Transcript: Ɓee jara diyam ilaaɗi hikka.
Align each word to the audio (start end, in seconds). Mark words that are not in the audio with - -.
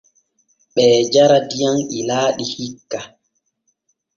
Ɓee 0.73 0.97
jara 1.13 1.37
diyam 1.49 1.77
ilaaɗi 1.97 2.45
hikka. 2.53 2.99